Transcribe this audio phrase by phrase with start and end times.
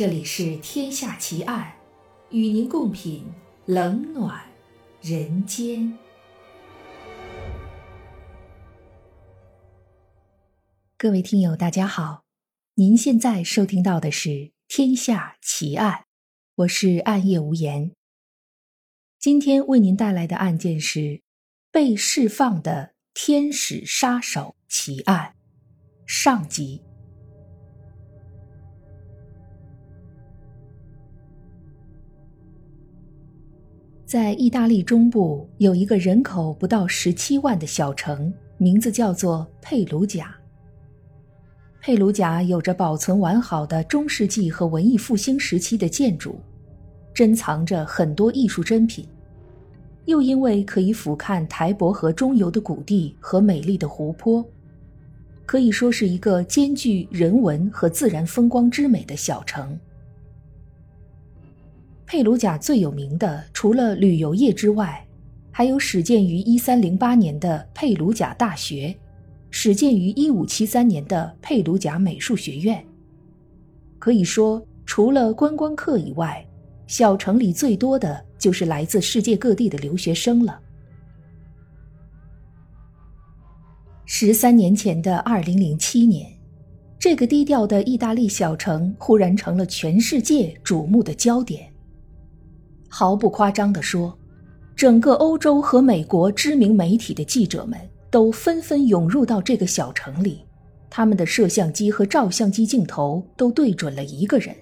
[0.00, 1.74] 这里是《天下奇案》，
[2.34, 3.22] 与您共品
[3.66, 4.42] 冷暖
[5.02, 5.92] 人间。
[10.96, 12.24] 各位听友，大家好，
[12.76, 14.30] 您现在收听到的是
[14.68, 15.92] 《天下奇案》，
[16.54, 17.92] 我是暗夜无言。
[19.18, 21.20] 今天为您带来的案件是
[21.70, 25.34] 被释放的天使杀手奇案
[26.06, 26.80] 上集。
[34.10, 40.34] 在意大利中部有一个人口不到十七万的小城，名字叫做佩鲁贾。
[41.80, 46.40] 佩鲁贾有着保存完好的中世纪和文艺复兴时期的建筑，
[47.14, 49.06] 珍藏着很多艺术珍品，
[50.06, 54.44] 又因为可以俯瞰台伯河中游的谷地和美丽的湖泊，
[55.46, 59.78] 可以说是一个兼具人文和自然风光之美的小城。
[62.12, 65.06] 佩鲁贾最有名的，除了旅游业之外，
[65.52, 68.92] 还有始建于一三零八年的佩鲁贾大学，
[69.48, 72.84] 始建于一五七三年的佩鲁贾美术学院。
[73.96, 76.44] 可以说，除了观光客以外，
[76.88, 80.60] 小城里最多的就是来自世界各地的留学生了。
[84.04, 86.28] 十三年前的二零零七年，
[86.98, 91.69] 这个低调的意大利小城忽然成了全世界瞩目的焦点。
[92.92, 94.18] 毫不夸张地说，
[94.74, 97.78] 整个欧洲和美国知名媒体的记者们
[98.10, 100.44] 都纷纷涌入到这个小城里，
[100.90, 104.54] 他们的摄像机和照相机镜头都对准了一个人，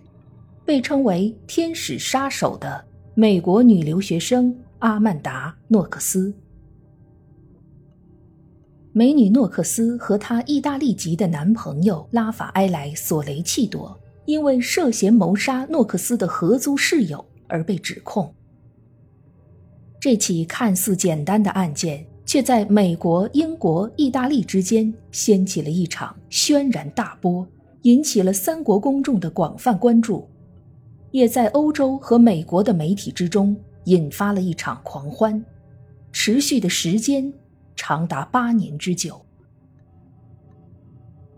[0.66, 2.84] 被称为“天使杀手”的
[3.14, 6.32] 美国女留学生阿曼达·诺克斯。
[8.92, 17.24] 美女诺克斯和她意大利籍的男朋友拉法埃莱·索雷契多，因为涉嫌谋杀诺克斯的合租室友。
[17.48, 18.32] 而被指控。
[20.00, 27.44] 这起看似简单的案件，却在美国、英国、意大利之间掀起了一场轩然大波，
[27.82, 30.28] 引起了三国公众的广泛关注，
[31.10, 33.56] 也在欧洲和美国的媒体之中
[33.86, 35.44] 引发了一场狂欢，
[36.12, 37.32] 持续的时间
[37.74, 39.20] 长达八年之久。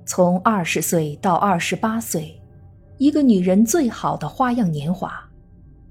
[0.05, 2.39] 从二十岁到二十八岁，
[2.99, 5.30] 一个女人最好的花样年华。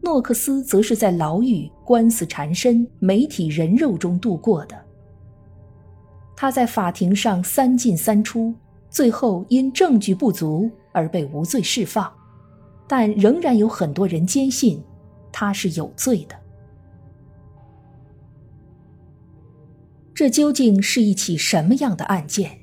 [0.02, 4.76] 诺克斯则是在牢狱、官司缠身、媒体人肉中度过的。
[6.36, 8.54] 他在法庭上三进三出，
[8.90, 12.12] 最后因证据不足而被无罪释放，
[12.88, 14.82] 但仍然有很多人坚信
[15.32, 16.36] 他是有罪的。
[20.14, 22.59] 这究竟是一起什么样的案件？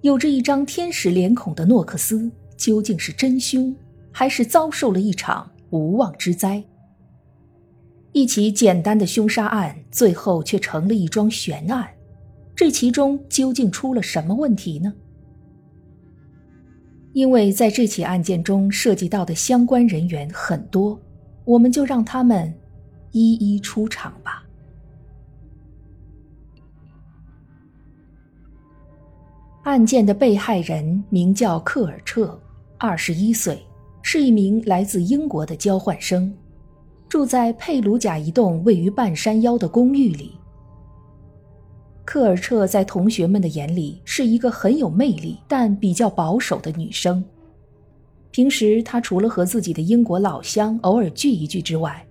[0.00, 3.74] 有着一张天使脸孔的诺克斯究竟是真凶，
[4.10, 5.50] 还是遭受了一场？
[5.70, 6.64] 无妄之灾。
[8.12, 11.88] 一起简单的凶杀案，最后却成了一桩悬案。
[12.54, 14.92] 这其中究竟出了什么问题呢？
[17.12, 21.00] 因为在这起案件中涉及到的相关人员很多，
[21.44, 22.52] 我们就让他们
[23.12, 24.44] 一一出场吧。
[29.64, 32.40] 案件的被害人名叫克尔彻，
[32.78, 33.62] 二十一岁。
[34.10, 36.32] 是一名来自英国的交换生，
[37.10, 40.32] 住在佩鲁贾一栋位于半山腰的公寓里。
[42.06, 47.22] 科尔彻在同学们的眼里是一个很有魅力但比较保守的女生。
[48.30, 52.02] 平时她除了和自己的英国老乡偶尔聚一聚之外，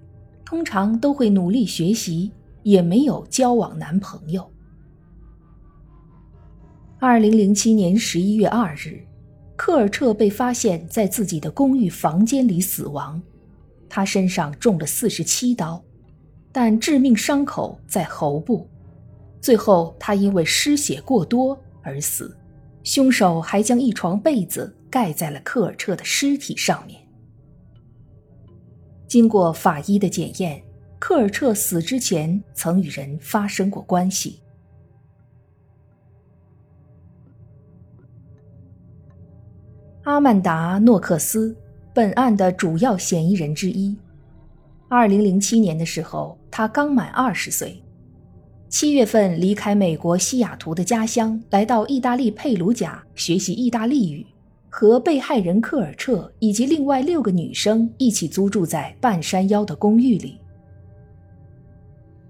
[0.45, 2.31] 通常都会努力学习，
[2.61, 4.47] 也没有交往男朋友。
[6.99, 9.03] 二零零七年十一月二日。
[9.57, 13.21] 科尔彻被发现在自己的公寓房间里死亡，
[13.89, 15.83] 他身上中了四十七刀，
[16.51, 18.69] 但致命伤口在喉部。
[19.41, 22.37] 最后，他因为失血过多而死。
[22.83, 27.01] 凶手还将一床被子盖在了科尔彻的尸体上面。
[29.07, 30.63] 经过法医的检验，
[30.97, 34.39] 科尔彻死之前曾与人发生过关系。
[40.07, 41.53] 阿曼达·诺克斯，
[41.93, 43.93] 本案的主要嫌疑人之一。
[44.87, 47.83] 二零零七年的时候，他刚满二十岁，
[48.69, 54.25] 七月份离开美国西雅图的家乡，来到意大利佩鲁贾学习意大利语，
[54.69, 60.39] 和被害人科尔彻以及另外六个女生一起租住在半山腰的公寓里。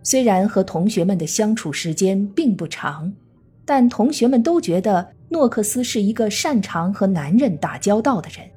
[0.02, 3.14] 虽然和同学们的相处时间并不长，
[3.64, 5.10] 但同学们都觉得。
[5.30, 8.50] 诺克斯是一个擅长和男人打交道的人，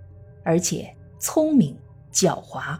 [0.45, 0.89] 而且
[1.19, 1.77] 聪明、
[2.13, 2.79] 狡猾。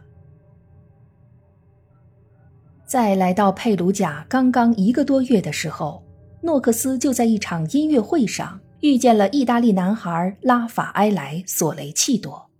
[2.87, 6.03] 在来到佩鲁贾刚刚一个多月的时候，
[6.43, 12.51] 诺克斯就在一场音乐会上遇见了意大利男孩拉法埃莱·索雷契多。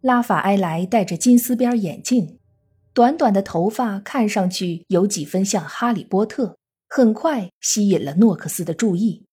[0.00, 2.38] 拉法埃莱戴着金丝边眼镜，
[2.92, 6.56] 短短的头发看上去有几分像哈利波特，
[6.88, 9.24] 很快吸引了诺克斯的注意。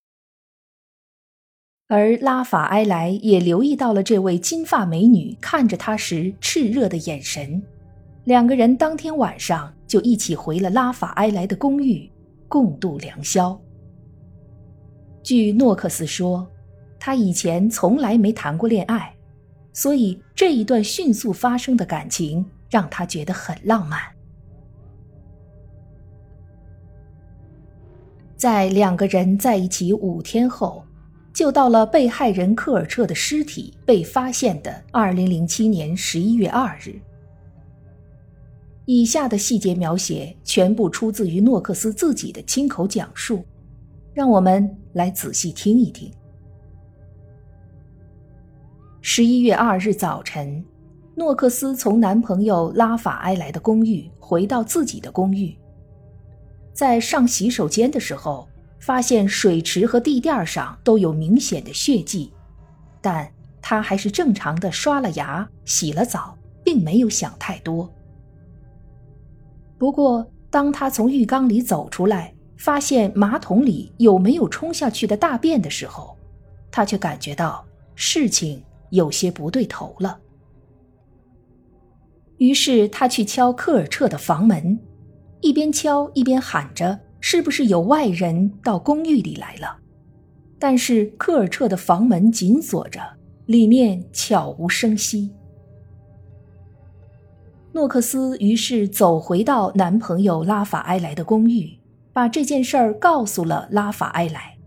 [1.93, 7.61] 而拉法埃莱也留意到了这位金发美女看着他时炽热的眼神，
[8.23, 12.09] 两个人当天晚上就一起回了拉法埃莱的公寓，
[12.47, 13.55] 共度良宵。
[15.21, 16.47] 据诺克斯说，
[16.99, 19.13] 他以前从来没谈过恋爱。
[19.71, 23.99] 所以，这一段迅速发生的感情让他觉得很浪漫。
[28.35, 30.83] 在两个人在一起五天后，
[31.33, 36.93] 就到了被害人科尔彻的尸体被发现的二零零七年十一月二日。
[38.85, 43.43] 以下的细节描写全部出自于诺克斯自己的亲口讲述，
[44.13, 46.11] 让我们来仔细听一听。
[49.01, 50.63] 十一月二日早晨，
[51.15, 55.55] 诺克斯从男朋友拉法埃莱的公寓回到自己的公寓。
[56.73, 58.47] 在上洗手间的时候，
[58.85, 62.33] 发现水池和地垫上都有明显的血迹，
[62.99, 63.31] 但
[63.61, 67.89] 他还是正常的刷了牙、洗了澡，并没有想太多。
[69.77, 76.17] 不过，当他从浴缸里走出来，发现马桶里有没有冲下去的大便的时候，
[76.69, 77.65] 他却感觉到
[77.95, 78.61] 事情。
[78.89, 80.19] 有些不对头了，
[82.37, 84.79] 于是他去敲科尔彻的房门，
[85.41, 89.77] 一边敲一边喊着：“是不是有外人到公寓里来了？”
[90.59, 92.99] 但是科尔彻的房门紧锁着，
[93.45, 95.31] 里面悄无声息。
[97.71, 101.79] 诺克斯于是走回到男朋友拉法埃莱的公寓，
[102.11, 104.57] 把这件事儿告诉了拉法埃莱，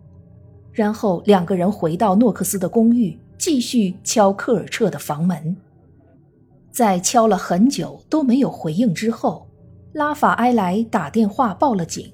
[0.73, 3.19] 然后两个人回到诺克斯的公寓。
[3.39, 5.55] 继续敲科尔彻的房门，
[6.73, 9.47] 在敲了很久都没有回应之后，
[9.93, 12.11] 拉法埃莱打电话报了警。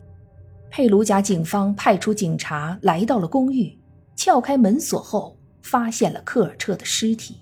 [0.74, 3.78] 佩鲁贾警方派出警察来到了公寓，
[4.16, 7.36] 撬开门锁后，发现了科尔彻的尸体。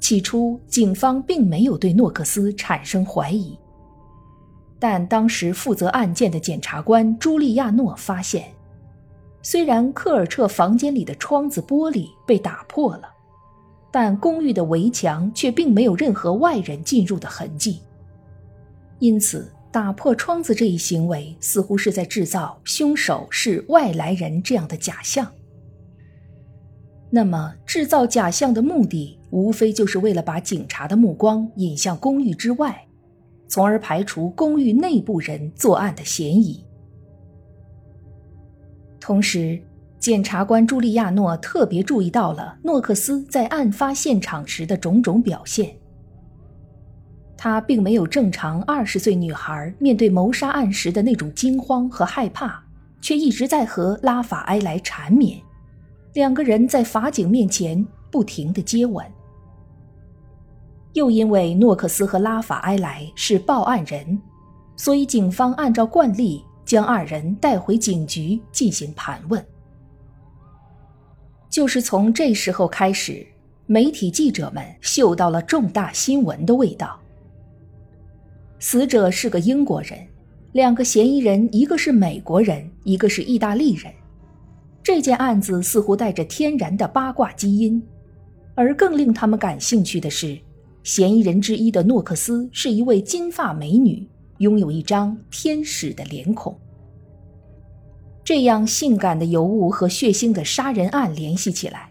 [0.00, 3.56] 起初，警方并没有对诺克斯产生怀疑，
[4.80, 8.50] 但当时负责案件的检察官朱利亚诺发现。
[9.42, 13.08] 虽然科尔彻房间里的窗子玻璃被打破了，
[13.92, 17.80] 但公寓的围墙却并没有任何外人进入的痕迹。
[19.04, 25.30] 因此，打破窗子这一行为似乎是在制造凶手是外来人这样的假象。
[27.10, 32.82] 那么，制造假象的目的无非就是为了把警察的目光引向公寓之外，
[33.46, 36.64] 从而排除公寓内部人作案的嫌疑。
[38.98, 39.60] 同时，
[39.98, 45.76] 检察官朱利亚诺特别注意到了诺克斯在案发现场时的种种表现。
[47.44, 52.64] 他并没有正常二十岁女孩面对谋杀案时的那种惊慌和害怕，
[53.02, 55.38] 却一直在和拉法埃莱缠绵，
[56.14, 59.04] 两个人在法警面前不停的接吻。
[60.94, 64.18] 又因为诺克斯和拉法埃莱是报案人，
[64.74, 66.42] 所以警方按照惯例。
[66.64, 69.46] 将二人带回警局进行盘问。
[71.50, 73.26] 就是从这时候开始，
[73.66, 76.98] 媒体记者们嗅到了重大新闻的味道。
[78.66, 79.98] 死者是个英国人，
[80.52, 83.92] 两个嫌疑人一个是美国人，一个是意大利人。
[84.82, 87.82] 这件案子似乎带着天然的八卦基因，
[88.54, 90.38] 而更令他们感兴趣的是，
[90.82, 94.08] 嫌疑人之一的诺克斯是一位金发美女。
[94.38, 96.58] 拥有一张天使的脸孔，
[98.24, 101.90] 这样性感的尤物和血腥的杀人案联系起来，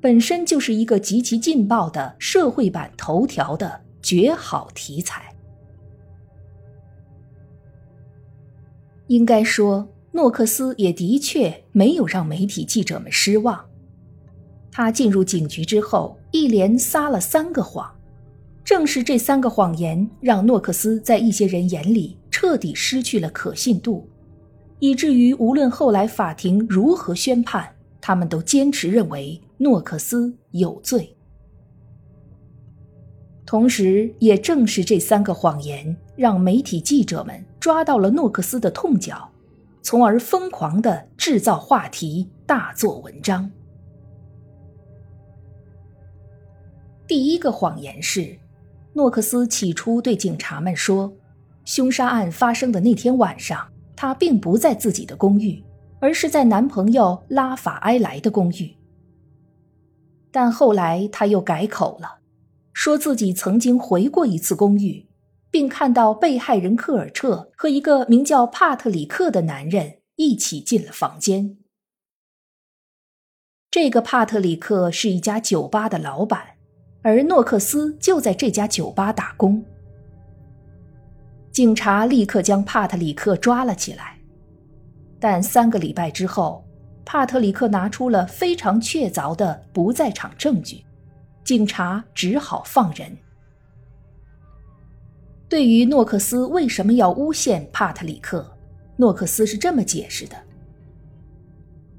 [0.00, 5.20] 本身就是一个极其劲爆的社会版头条的绝好题材。
[9.12, 13.62] 应该说，诺克斯也的确没有让媒体记者们失望。
[14.70, 17.94] 他进入警局之后，一连撒了三个谎。
[18.64, 24.08] 正是这三个谎言，让诺克斯在一些人眼里彻底失去了可信度，
[24.78, 27.68] 以至于无论后来法庭如何宣判，
[28.00, 31.14] 他们都坚持认为诺克斯有罪。
[33.52, 39.28] 同时也正是这三个谎言让媒体记者们抓到了诺克斯的痛脚
[39.82, 43.50] 从而疯狂的制造话题大做文章。
[47.06, 48.34] 第一个谎言是
[48.94, 51.12] 诺克斯起初对警察们说
[51.66, 55.62] 凶杀案发生的那天晚上他并不在自己的公寓
[56.00, 58.74] 而是在男朋友拉法埃莱的公寓。
[60.30, 62.21] 但后来他又改口了
[62.72, 65.06] 说自己曾经回过一次公寓，
[65.50, 71.58] 并看到被害人科尔彻和一个名叫帕特里克的男人一起进了房间。
[73.70, 76.42] 这个帕特里克是一家酒吧的老板，
[77.02, 79.64] 而诺克斯就在这家酒吧打工。
[81.50, 84.18] 警察立刻将帕特里克抓了起来，
[85.20, 86.64] 但三个礼拜之后。
[87.04, 90.84] 帕特里克拿出了非常确凿的不在场证据，
[91.44, 93.16] 警察只好放人。
[95.48, 98.50] 对于诺克斯为什么要诬陷帕特里克，
[98.96, 100.36] 诺克斯是这么解释的：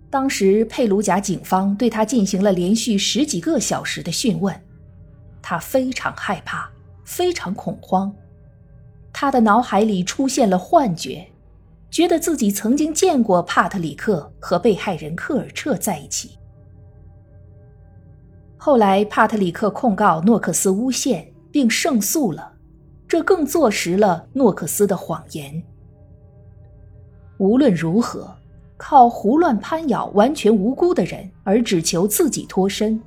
[0.10, 4.60] 当时佩鲁贾警方对他进行了连续十几个小时的讯问，
[5.42, 6.70] 他非常害怕，
[7.04, 8.12] 非常恐慌，
[9.12, 11.28] 他的脑海里出现了幻觉。
[11.92, 16.40] 觉得自己曾经见过帕特里克和被害人科尔彻在一起。
[18.66, 22.54] 后来，帕特里克控告诺克斯诬陷，并胜诉了，
[23.06, 25.62] 这更坐实了诺克斯的谎言。
[27.40, 28.34] 无论如何，
[28.78, 32.98] 靠胡乱攀咬完全无辜的人而只求自己脱身，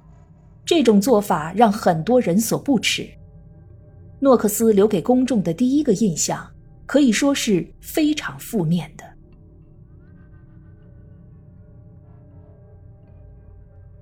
[0.62, 3.08] 这种做法让很多人所不齿。
[4.20, 6.46] 诺克斯留给公众的第一个印象。
[6.84, 9.15] 可以说是非常负面的。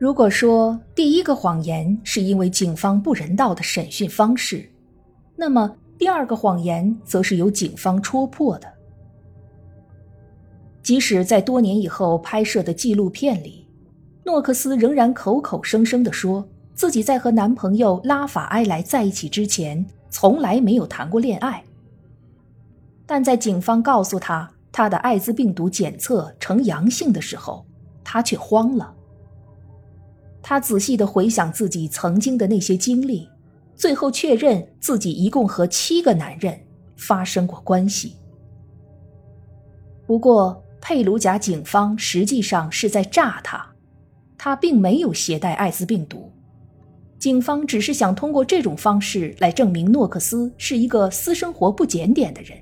[0.04, 4.70] 如果说第一个谎言是因为警方不人道的审讯方式，
[5.34, 8.70] 那么第二个谎言则是由警方戳破的。
[10.82, 13.66] 即使在多年以后拍摄的纪录片里，
[14.26, 21.64] 诺克斯仍然口口声声的说自己在和男朋友拉法埃莱在一起之前，从来没有谈过恋爱。
[23.06, 27.64] 但在警方告诉他他的艾滋病毒检测呈阳性的时候，
[28.04, 28.94] 他却慌了。
[30.46, 33.26] 他仔细的回想自己曾经的那些经历，
[33.74, 36.60] 最后确认自己一共和七个男人
[36.96, 38.16] 发生过关系。
[40.06, 43.66] 不过，佩鲁贾警方实际上是在诈他，
[44.36, 46.30] 他并没有携带艾滋病毒。
[47.18, 52.58] 警方只是想通过这种方式来证明诺克斯是一个私生活不检点的人。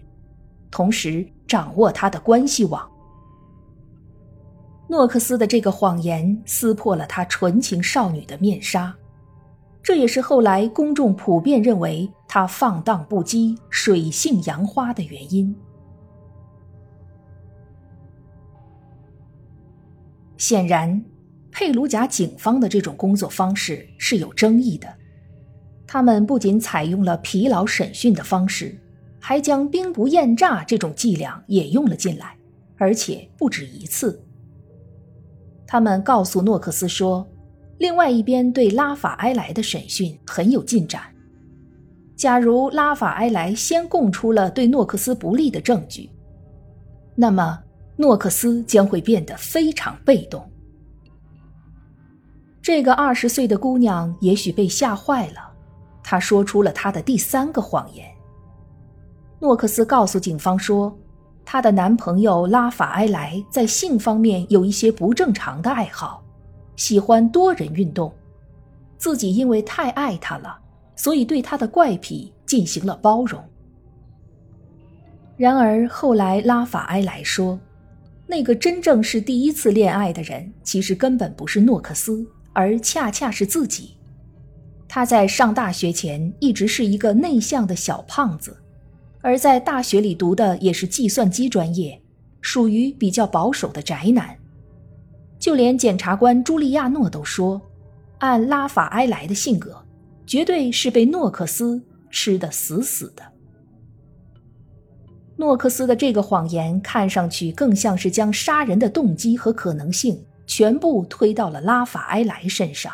[0.70, 2.88] 同时掌握他的关系网。
[4.92, 8.94] 诺克斯的这个谎言撕破了他纯情少女的面纱，
[9.82, 15.56] 这也是后来公众普遍认为他放荡不羁、水性杨花的原因。
[20.36, 21.02] 显然，
[21.50, 24.86] 佩鲁贾警方的这种工作方式是有争议的。
[25.86, 28.78] 他们不仅采用了疲劳审讯的方式。
[29.24, 32.36] 还将兵不厌诈这种伎俩也用了进来，
[32.76, 34.20] 而且不止一次。
[35.72, 37.26] 他们告诉诺克斯说，
[37.78, 41.00] 另外一边对拉法埃莱的审讯很有进展。
[42.14, 46.10] 假如拉法埃莱先供出了对诺克斯不利的证据，
[47.14, 47.58] 那么
[47.96, 50.46] 诺克斯将会变得非常被动。
[52.60, 55.50] 这个二十岁的姑娘也许被吓坏了，
[56.02, 58.06] 她说出了她的第三个谎言。
[59.40, 60.94] 诺克斯告诉警方说，
[61.44, 66.22] 她的男朋友拉法埃莱在性方面有一些不正常的爱好，
[66.76, 68.12] 喜欢多人运动。
[68.96, 70.56] 自己因为太爱他了，
[70.94, 73.42] 所以对他的怪癖进行了包容。
[75.36, 77.58] 然而后来拉法埃莱说，
[78.28, 83.96] 那个真正是第一次恋爱的人，其实根本不是诺克斯，而恰恰是自己。
[84.86, 88.61] 他在上大学前一直是一个内向的小胖子。
[89.22, 91.98] 而在大学里读的也是计算机专业，
[92.40, 94.36] 属于比较保守的宅男。
[95.38, 97.60] 就连检察官朱利亚诺都说，
[98.18, 99.80] 按拉法埃莱的性格，
[100.26, 103.22] 绝对是被诺克斯吃得死死的。
[105.36, 112.92] 诺克斯的这个谎言看上去更像是将杀人的动机和可能性全部推到了拉法埃莱身上，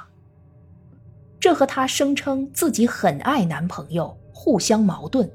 [1.40, 5.30] 这和他声称自己很爱男朋友互相矛盾。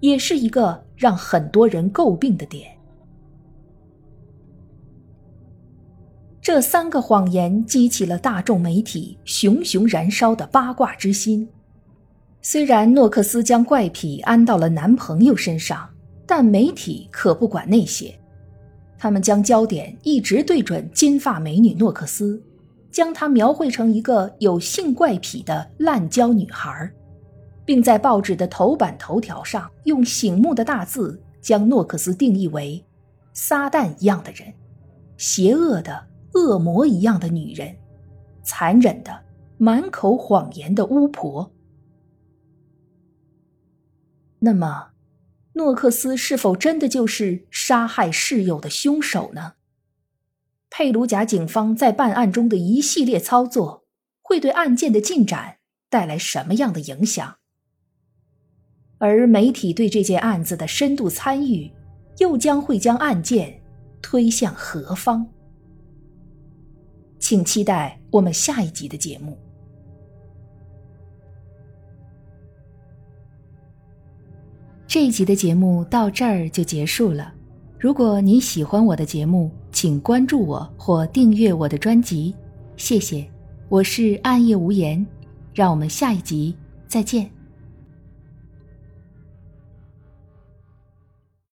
[0.00, 2.70] 也是一个让很多人诟病的点。
[6.40, 11.48] 这三个谎言激起了大众媒体熊熊燃烧的八卦之心。
[12.40, 15.90] 虽然诺克斯将怪癖安到了男朋友身上，
[16.24, 18.16] 但媒体可不管那些，
[18.96, 22.40] 他们将焦点一直对准金发美女诺克斯，
[22.92, 26.88] 将她描绘成一个有性怪癖的滥交女孩，
[27.66, 32.82] 并在报纸的头版头条上用醒目的大字将诺克斯定义为
[33.34, 34.54] “撒旦一样的人，
[35.18, 37.76] 邪恶的恶魔一样的女人，
[38.42, 39.24] 残忍的
[39.58, 41.52] 满口谎言的巫婆”。
[44.38, 44.90] 那么，
[45.54, 49.54] 诺克斯是否真的就是杀害室友的凶手呢？
[50.70, 53.84] 佩鲁贾警方在办案中的一系列操作，
[54.20, 55.56] 会对案件的进展
[55.88, 57.38] 带来什么样的影响？
[58.98, 61.70] 而媒体对这件案子的深度参与，
[62.18, 63.60] 又将会将案件
[64.00, 65.26] 推向何方？
[67.18, 69.36] 请期待我们下一集的节目。
[74.86, 77.34] 这一集的节目到这儿就结束了。
[77.78, 82.34] 如果你喜欢我的节目，请关注我或订阅我的专辑，
[82.76, 83.28] 谢谢。
[83.68, 85.04] 我是暗夜无言，
[85.52, 87.35] 让我们下一集再见。